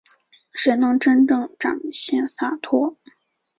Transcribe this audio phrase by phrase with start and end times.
[0.51, 2.97] 谁能真正展现洒脱